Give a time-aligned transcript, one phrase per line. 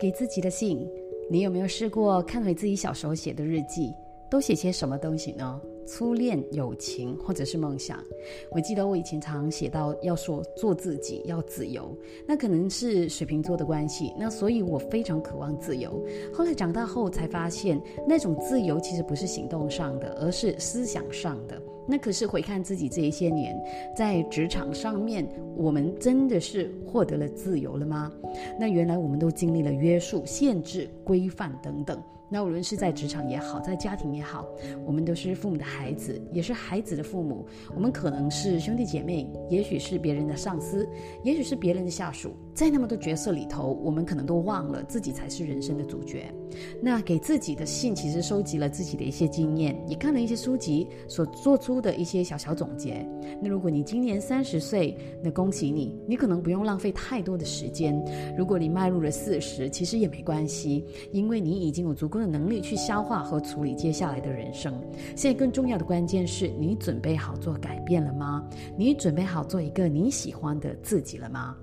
[0.00, 0.88] 给自己的信，
[1.30, 3.94] 你有没有试过看回自己小时候写的日记？
[4.30, 5.60] 都写些什么东西呢？
[5.86, 8.02] 初恋、友情，或者是梦想。
[8.50, 11.96] 我记得我以前常写到要说做自己，要自由。
[12.26, 16.04] 那可能是水瓶座的关系，那所以我非常渴望自由。
[16.32, 21.60] 后来长大后才发现，那种自由其实不是行动上的，而是思想上的。
[21.86, 23.60] 那可是回看自己这一些年，
[23.96, 28.12] 在职场上面，我们真的是获得了自由了吗？
[28.60, 32.00] 那原来我们都经历了约束、限制、规范等等。
[32.32, 34.46] 那无论是在职场也好，在家庭也好，
[34.86, 37.44] 我们都是父母的孩子，也是孩子的父母。
[37.74, 40.88] 我们可能是兄弟姐妹，也许是别人的上司，
[41.24, 42.32] 也许是别人的下属。
[42.54, 46.32] 在那么多角色里头，我们可能都忘了自己才是人生的主角。
[46.80, 53.04] 那给自己的信，其实收集了自己的一些经验，也看了一些书籍所做出的一些小小总结。
[53.42, 58.00] 那如果你今年三十岁，那恭喜你，你可能不用浪费太多的时间。
[58.38, 62.19] 如果你迈入了四十，其实也没关系，因为你已经有足够。
[62.20, 64.78] 的能力去消化和处理接下来的人生。
[65.16, 68.44] 现在更重要的关键是你准备好做改变了吗？
[68.76, 71.56] 你准备好做一个你喜欢的自己了吗？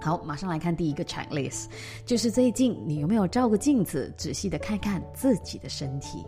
[0.00, 1.66] 好，马上来看第一个 checklist，
[2.04, 6.24] 就是最近你有没有照个镜子，仔细的看看自己的身体？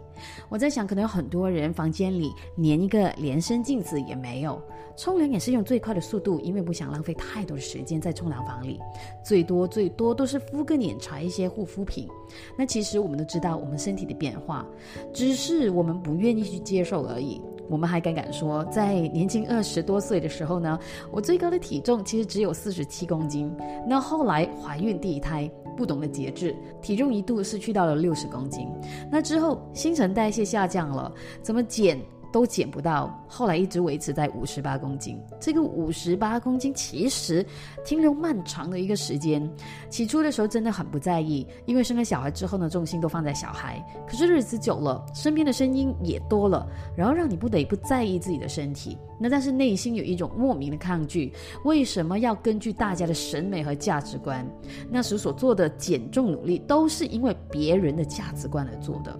[0.48, 4.60] 我在想，可能有很多人房间里连一个连身镜子也没有，
[4.96, 8.80] 冲凉也是用最快的速度，因为不想浪费太多的时间在冲凉房里，
[9.22, 12.08] 最多最多都是敷个脸，擦一些护肤品。
[12.56, 14.66] 那其实我们都知道我们身体的变化，
[15.12, 17.40] 只是我们不愿意去接受而已。
[17.68, 20.78] 我们还敢敢说，在年轻二十多岁的时候呢，
[21.10, 23.54] 我最高的体重其实只有四十七公斤。
[23.86, 28.68] 那后来怀孕第一胎，不懂得节制，体重一度是去到了六十公斤。
[29.10, 31.98] 那之后新陈代谢下降了，怎么减？
[32.32, 35.20] 都减不到，后来一直维持在五十八公斤。
[35.40, 37.44] 这个五十八公斤其实
[37.84, 39.48] 停留漫长的一个时间。
[39.88, 43.84] 起初的时候真的很不在意，因为生了小孩之后呢，重心都放在小孩。
[44.06, 46.66] 可是日子久了，身边的声音也多了，
[46.96, 48.96] 然后让你不得不在意自己的身体。
[49.20, 51.32] 那但是内心有一种莫名的抗拒，
[51.64, 54.46] 为什么要根据大家的审美和价值观？
[54.90, 59.18] 那时所做的减重努力，都是因为别人的价值观而做的。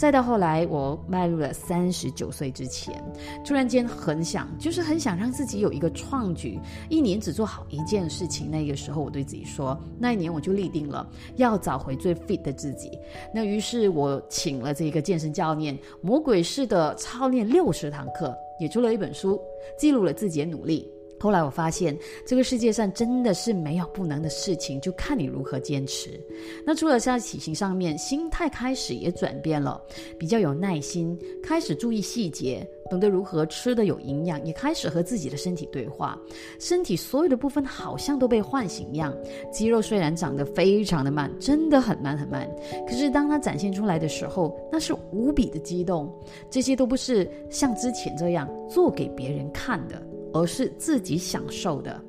[0.00, 3.04] 再到后来，我迈入了三十九岁之前，
[3.44, 8.50] 突然间很想，就是很想让自己有一个创举，一年只做好一件事情。
[8.50, 11.06] 那个时候，我对自己说，那一年我就立定了
[11.36, 12.98] 要找回最 fit 的自己。
[13.34, 19.38] 那于是我请了这个健身教练，魔鬼式的操练六十堂课，也出了一本书，
[19.78, 20.90] 记录了自己的努力。
[21.20, 21.94] 后来我发现，
[22.24, 26.18] 这个世界上真的是没有不能的事情，就看你如何坚持。
[26.64, 29.80] 那除了在体型上面，心态开始也转变了，
[30.18, 36.18] 比较有耐心，开始注意细节，懂得如何吃的有营养，也开始和自己的身体对话。
[36.58, 39.14] 身体所有的部分好像都被唤醒一样。
[39.52, 42.48] 肌肉虽然长得非常的慢，真的很慢很慢，
[42.88, 46.10] 可是当它展现出来的时候，那是无比的激动。
[46.48, 50.02] 这些都不是像之前这样做给别人看的。
[50.32, 52.02] 而是自己享受的。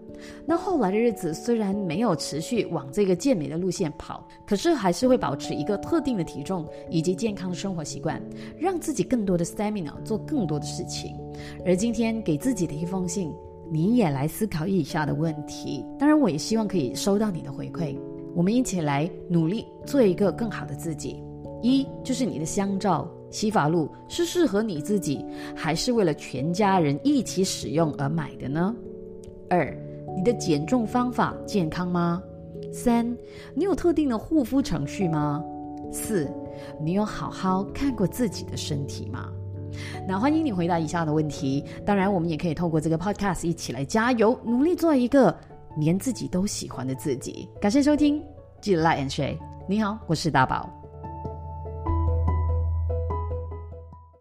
[0.45, 8.21] 那后来的日子虽然没有持续往这个健美的路线跑，可是还是会保持一个特定的体重以及健康的生活习惯，
[8.55, 11.15] 让自己更多的 stamina 做更多的事情。
[11.65, 13.33] 而今天给自己的一封信，
[13.71, 15.83] 你也来思考以下的问题。
[15.97, 17.97] 当然，我也希望可以收到你的回馈。
[18.35, 21.23] 我们一起来努力做一个更好的自己。
[21.63, 23.09] 一就是你的香皂。
[23.31, 25.25] 洗发露是适合你自己，
[25.55, 28.75] 还是为了全家人一起使用而买的呢？
[29.49, 29.75] 二，
[30.15, 32.21] 你的减重方法健康吗？
[32.71, 33.17] 三，
[33.55, 35.43] 你有特定的护肤程序吗？
[35.91, 36.29] 四，
[36.79, 39.29] 你有好好看过自己的身体吗？
[40.07, 41.63] 那欢迎你回答以下的问题。
[41.85, 45.35] 当然，我们也可以透过这个 podcast 一起来加油，努力做一个
[45.77, 47.47] 连自己都喜欢的自己。
[47.61, 48.21] 感谢收听，
[48.61, 49.37] 记得 like and share。
[49.67, 50.80] 你好，我是大宝。